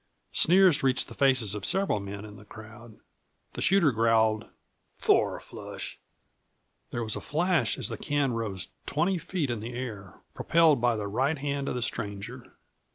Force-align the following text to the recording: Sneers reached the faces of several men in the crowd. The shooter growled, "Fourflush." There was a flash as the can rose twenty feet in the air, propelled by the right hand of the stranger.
Sneers 0.31 0.81
reached 0.81 1.09
the 1.09 1.13
faces 1.13 1.53
of 1.53 1.63
several 1.63 1.99
men 1.99 2.25
in 2.25 2.35
the 2.35 2.43
crowd. 2.43 2.97
The 3.53 3.61
shooter 3.61 3.91
growled, 3.91 4.47
"Fourflush." 4.97 5.97
There 6.89 7.03
was 7.03 7.15
a 7.15 7.21
flash 7.21 7.77
as 7.77 7.89
the 7.89 7.99
can 7.99 8.33
rose 8.33 8.69
twenty 8.87 9.19
feet 9.19 9.51
in 9.51 9.59
the 9.59 9.75
air, 9.75 10.21
propelled 10.33 10.81
by 10.81 10.95
the 10.95 11.05
right 11.07 11.37
hand 11.37 11.67
of 11.69 11.75
the 11.75 11.83
stranger. 11.83 12.55